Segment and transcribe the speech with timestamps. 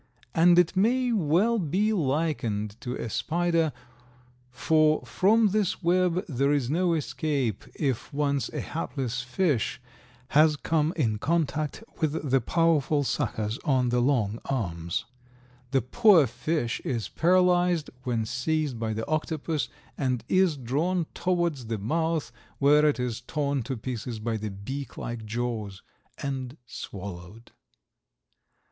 [0.33, 3.71] And it may well be likened to a spider
[4.49, 9.79] for from this web there is no escape if once a hapless fish
[10.29, 15.05] has come in contact with the powerful suckers on the long arms.
[15.69, 21.77] The poor fish is paralyzed when seized by the octopus and is drawn towards the
[21.77, 25.83] mouth, where it is torn to pieces by the beak like jaws,
[26.17, 27.51] and swallowed.